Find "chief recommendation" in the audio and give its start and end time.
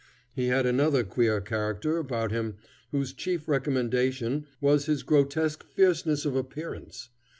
3.13-4.47